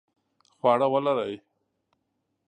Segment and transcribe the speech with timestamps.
[0.57, 1.33] خواړه ولړئ